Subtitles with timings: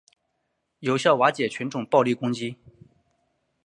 [0.79, 2.55] 有效瓦解群众暴力攻击